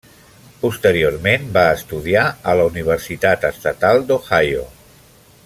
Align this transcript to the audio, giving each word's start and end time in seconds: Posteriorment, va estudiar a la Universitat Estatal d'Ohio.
Posteriorment, 0.61 1.45
va 1.57 1.65
estudiar 1.81 2.23
a 2.53 2.57
la 2.61 2.67
Universitat 2.71 3.47
Estatal 3.53 4.03
d'Ohio. 4.09 4.67